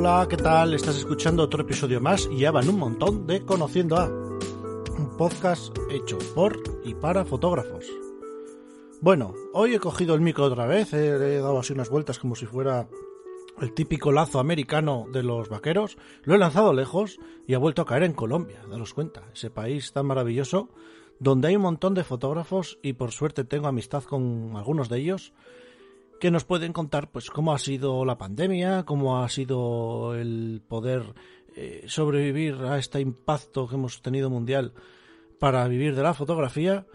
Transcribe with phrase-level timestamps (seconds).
[0.00, 0.74] Hola, ¿qué tal?
[0.74, 5.76] Estás escuchando otro episodio más y ya van un montón de Conociendo a, un podcast
[5.90, 7.84] hecho por y para fotógrafos.
[9.00, 12.36] Bueno, hoy he cogido el micro otra vez, he, he dado así unas vueltas como
[12.36, 12.88] si fuera
[13.60, 17.86] el típico lazo americano de los vaqueros, lo he lanzado lejos y ha vuelto a
[17.86, 20.68] caer en Colombia, daros cuenta, ese país tan maravilloso
[21.18, 25.32] donde hay un montón de fotógrafos y por suerte tengo amistad con algunos de ellos
[26.20, 31.14] que nos pueden contar pues cómo ha sido la pandemia, cómo ha sido el poder
[31.56, 34.74] eh, sobrevivir a este impacto que hemos tenido mundial
[35.38, 36.86] para vivir de la fotografía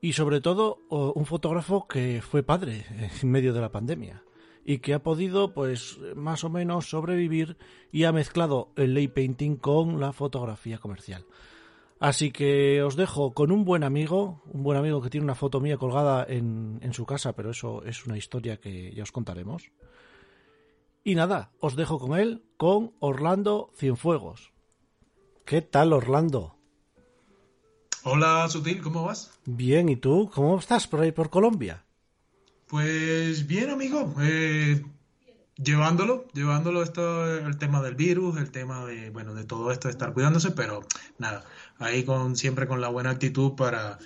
[0.00, 2.86] y sobre todo un fotógrafo que fue padre
[3.22, 4.22] en medio de la pandemia
[4.64, 7.56] y que ha podido pues más o menos sobrevivir
[7.90, 11.24] y ha mezclado el lay painting con la fotografía comercial.
[12.00, 15.60] Así que os dejo con un buen amigo, un buen amigo que tiene una foto
[15.60, 19.72] mía colgada en, en su casa, pero eso es una historia que ya os contaremos.
[21.02, 24.52] Y nada, os dejo con él, con Orlando Cienfuegos.
[25.44, 26.56] ¿Qué tal, Orlando?
[28.04, 29.32] Hola, Sutil, ¿cómo vas?
[29.44, 30.30] Bien, ¿y tú?
[30.32, 31.84] ¿Cómo estás por ahí por Colombia?
[32.68, 34.14] Pues bien, amigo.
[34.20, 34.84] eh,
[35.62, 39.92] llevándolo, llevándolo esto, el tema del virus, el tema de, bueno, de todo esto de
[39.92, 40.80] estar cuidándose, pero
[41.18, 41.44] nada,
[41.78, 43.98] ahí con siempre con la buena actitud para,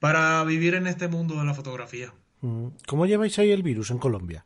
[0.00, 2.12] para vivir en este mundo de la fotografía.
[2.40, 4.44] Mm, ¿Cómo lleváis ahí el virus en Colombia?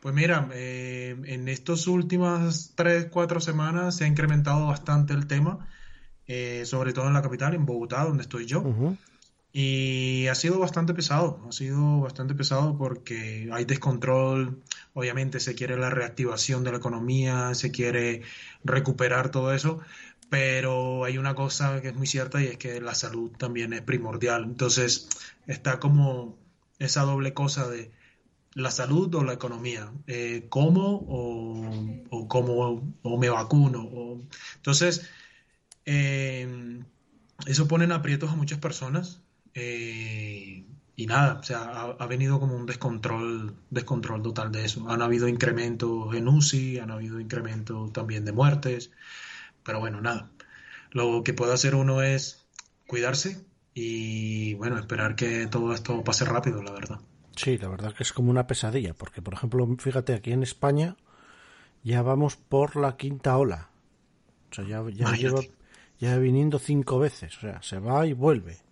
[0.00, 5.66] Pues mira, eh, en estas últimas tres, cuatro semanas se ha incrementado bastante el tema,
[6.26, 8.62] eh, sobre todo en la capital, en Bogotá, donde estoy yo.
[9.58, 14.62] Y ha sido bastante pesado, ha sido bastante pesado porque hay descontrol,
[14.92, 18.20] obviamente se quiere la reactivación de la economía, se quiere
[18.64, 19.80] recuperar todo eso,
[20.28, 23.80] pero hay una cosa que es muy cierta y es que la salud también es
[23.80, 24.44] primordial.
[24.44, 25.08] Entonces
[25.46, 26.36] está como
[26.78, 27.90] esa doble cosa de
[28.52, 33.84] la salud o la economía, eh, ¿cómo o, o cómo o me vacuno?
[33.84, 34.20] O...
[34.56, 35.08] Entonces,
[35.86, 36.82] eh,
[37.46, 39.22] eso pone en aprietos a muchas personas.
[39.56, 40.64] Eh,
[40.96, 44.88] y nada, o sea, ha, ha venido como un descontrol, descontrol total de eso.
[44.90, 48.90] Han habido incrementos en UCI, han habido incrementos también de muertes,
[49.64, 50.30] pero bueno, nada.
[50.90, 52.46] Lo que puede hacer uno es
[52.86, 57.00] cuidarse y bueno, esperar que todo esto pase rápido, la verdad.
[57.34, 60.96] Sí, la verdad que es como una pesadilla, porque por ejemplo, fíjate, aquí en España
[61.82, 63.70] ya vamos por la quinta ola.
[64.50, 65.40] O sea, ya, ya lleva
[65.98, 68.65] ya viniendo cinco veces, o sea, se va y vuelve.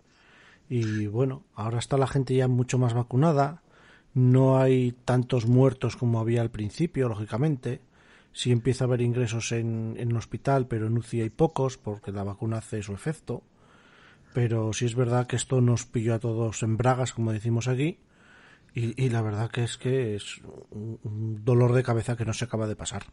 [0.69, 3.61] Y bueno, ahora está la gente ya mucho más vacunada,
[4.13, 7.81] no hay tantos muertos como había al principio, lógicamente.
[8.33, 12.23] Sí empieza a haber ingresos en, en hospital, pero en UCI hay pocos, porque la
[12.23, 13.43] vacuna hace su efecto.
[14.33, 17.99] Pero sí es verdad que esto nos pilló a todos en bragas, como decimos aquí,
[18.75, 22.45] y, la verdad que es que es un, un dolor de cabeza que no se
[22.45, 23.05] acaba de pasar.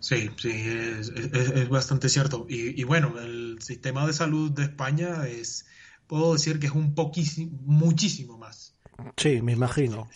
[0.00, 2.46] Sí, sí, es, es- es bastante cierto.
[2.48, 5.66] Y, y bueno, el sistema de salud de España es,
[6.12, 8.74] puedo decir que es un poquísimo, muchísimo más
[9.16, 10.08] Sí, me imagino.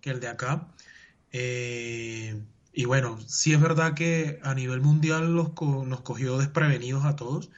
[0.00, 0.68] que el de acá.
[1.32, 2.40] Eh,
[2.72, 7.16] y bueno, sí es verdad que a nivel mundial los co- nos cogió desprevenidos a
[7.16, 7.50] todos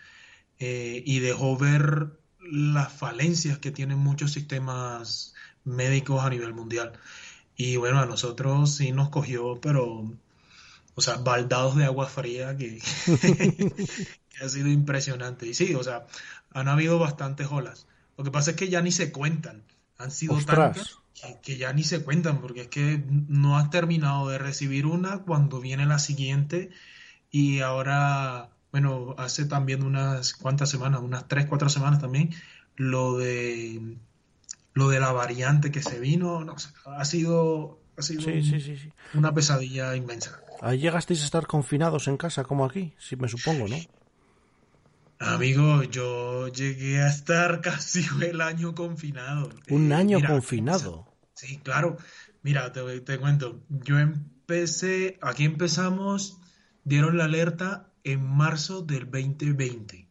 [0.58, 6.92] eh, y dejó ver las falencias que tienen muchos sistemas médicos a nivel mundial.
[7.56, 10.12] Y bueno, a nosotros sí nos cogió, pero,
[10.98, 12.80] o sea, baldados de agua fría que,
[14.28, 15.46] que ha sido impresionante.
[15.46, 16.06] Y sí, o sea,
[16.52, 17.86] han habido bastantes olas.
[18.16, 19.62] Lo que pasa es que ya ni se cuentan.
[19.96, 20.74] Han sido Ostras.
[20.74, 24.86] tantas que, que ya ni se cuentan, porque es que no has terminado de recibir
[24.86, 26.70] una cuando viene la siguiente
[27.30, 32.34] y ahora, bueno, hace también unas cuantas semanas, unas tres, cuatro semanas también,
[32.74, 33.96] lo de
[34.74, 38.26] lo de la variante que se vino, no sé, ha sido, ha sido
[39.14, 40.40] una pesadilla inmensa.
[40.60, 43.76] Ahí llegasteis a estar confinados en casa, como aquí, si me supongo, ¿no?
[45.20, 49.50] Amigo, yo llegué a estar casi el año confinado.
[49.68, 51.06] Un eh, año confinado.
[51.34, 51.96] Sí, claro.
[52.42, 53.60] Mira, te, te, cuento.
[53.68, 56.38] Yo empecé, aquí empezamos,
[56.84, 60.06] dieron la alerta en marzo del 2020.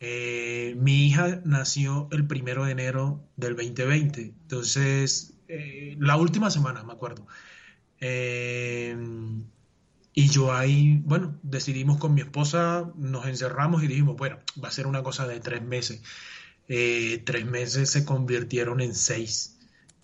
[0.00, 4.20] Eh, mi hija nació el primero de enero del 2020.
[4.20, 7.26] Entonces, eh, la última semana, me acuerdo.
[10.20, 14.72] Y yo ahí, bueno, decidimos con mi esposa, nos encerramos y dijimos, bueno, va a
[14.72, 16.02] ser una cosa de tres meses.
[16.66, 19.60] Eh, tres meses se convirtieron en seis.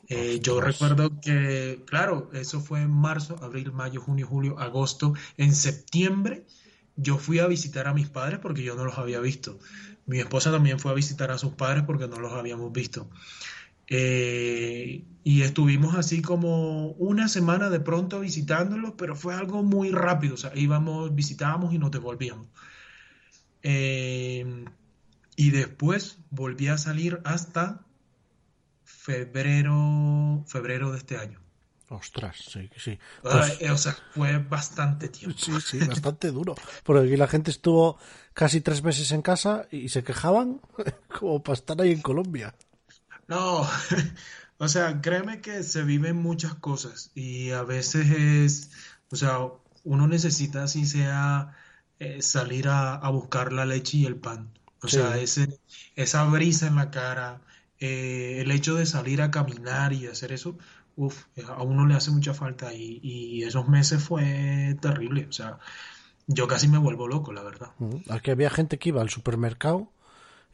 [0.08, 5.14] Eh, yo recuerdo que, claro, eso fue en marzo, abril, mayo, junio, julio, agosto.
[5.36, 6.46] En septiembre
[6.94, 9.58] yo fui a visitar a mis padres porque yo no los había visto.
[10.06, 13.10] Mi esposa también fue a visitar a sus padres porque no los habíamos visto.
[13.88, 20.34] Eh, y estuvimos así como una semana de pronto visitándolos, pero fue algo muy rápido.
[20.34, 22.48] O sea, íbamos, visitábamos y nos devolvíamos.
[23.62, 24.64] Eh,
[25.36, 27.84] y después volví a salir hasta
[28.84, 31.40] febrero, febrero de este año.
[31.88, 32.98] Ostras, sí, sí.
[33.22, 35.38] Pues o sea, fue bastante tiempo.
[35.38, 36.54] Sí, sí, bastante duro.
[36.82, 37.98] Porque aquí la gente estuvo
[38.32, 40.60] casi tres meses en casa y se quejaban
[41.18, 42.54] como para estar ahí en Colombia.
[43.28, 43.66] No,
[44.58, 48.70] o sea, créeme que se viven muchas cosas y a veces es,
[49.10, 49.38] o sea,
[49.84, 51.56] uno necesita así sea
[51.98, 54.50] eh, salir a, buscar la leche y el pan.
[54.82, 55.58] O sea, ese,
[55.96, 57.40] esa brisa en la cara,
[57.78, 60.58] eh, el hecho de salir a caminar y hacer eso,
[60.96, 65.26] uff, a uno le hace mucha falta y, y esos meses fue terrible.
[65.26, 65.58] O sea,
[66.26, 67.70] yo casi me vuelvo loco, la verdad.
[68.10, 69.90] Aquí había gente que iba al supermercado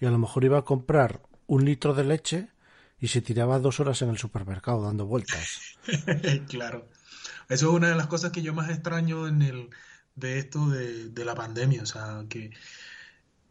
[0.00, 2.48] y a lo mejor iba a comprar un litro de leche
[3.00, 5.76] y se tiraba dos horas en el supermercado dando vueltas.
[6.48, 6.88] claro.
[7.48, 9.70] Eso es una de las cosas que yo más extraño en el,
[10.14, 11.82] de esto de, la pandemia.
[11.82, 12.50] O sea, que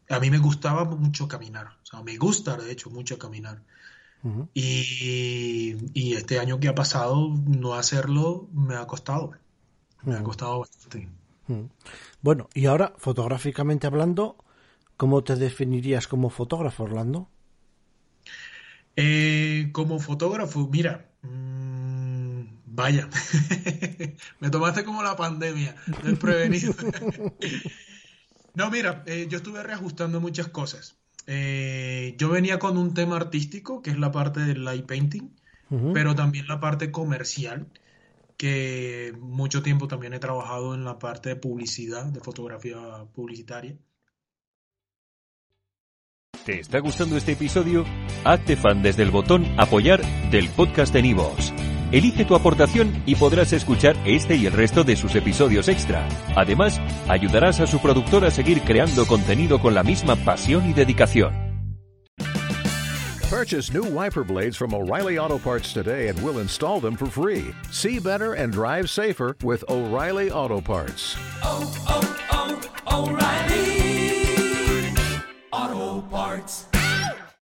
[0.08, 1.78] a mí me gustaba mucho caminar.
[1.82, 3.62] O sea, me gusta, de hecho, mucho caminar.
[4.54, 9.32] y, y, este año que ha pasado, no hacerlo me ha costado.
[10.02, 11.08] Me ha costado bastante.
[12.22, 14.36] Bueno, y ahora, fotográficamente hablando,
[14.96, 17.28] ¿cómo te definirías como fotógrafo, Orlando?
[18.96, 23.08] Eh, como fotógrafo, mira, mm, vaya,
[24.40, 26.74] me tomaste como la pandemia del prevenido.
[28.54, 30.96] no, mira, eh, yo estuve reajustando muchas cosas.
[31.26, 35.30] Eh, yo venía con un tema artístico, que es la parte del light painting,
[35.94, 37.68] pero también la parte comercial,
[38.36, 42.76] que mucho tiempo también he trabajado en la parte de publicidad, de fotografía
[43.14, 43.76] publicitaria.
[46.50, 47.84] ¿Te está gustando este episodio?
[48.24, 50.02] Hazte fan desde el botón Apoyar
[50.32, 51.54] del podcast de Nivos.
[51.92, 56.08] Elige tu aportación y podrás escuchar este y el resto de sus episodios extra.
[56.34, 61.32] Además, ayudarás a su productor a seguir creando contenido con la misma pasión y dedicación.
[63.30, 67.54] Purchase new wiper blades from O'Reilly Auto Parts today and we'll install them for free.
[67.70, 71.16] See better and drive safer with O'Reilly Auto Parts.
[71.44, 72.00] Oh, oh.